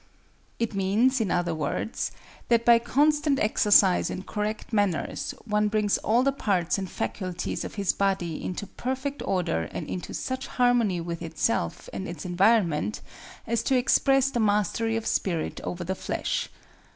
[0.57, 2.11] It means, in other words,
[2.49, 7.75] that by constant exercise in correct manners, one brings all the parts and faculties of
[7.75, 13.01] his body into perfect order and into such harmony with itself and its environment
[13.45, 16.49] as to express the mastery of spirit over the flesh.